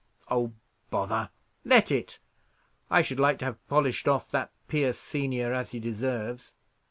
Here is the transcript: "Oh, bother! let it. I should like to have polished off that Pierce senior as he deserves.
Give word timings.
"Oh, 0.31 0.53
bother! 0.89 1.29
let 1.63 1.91
it. 1.91 2.17
I 2.89 3.03
should 3.03 3.19
like 3.19 3.37
to 3.37 3.45
have 3.45 3.67
polished 3.67 4.07
off 4.07 4.31
that 4.31 4.51
Pierce 4.67 4.97
senior 4.97 5.53
as 5.53 5.73
he 5.73 5.79
deserves. 5.79 6.55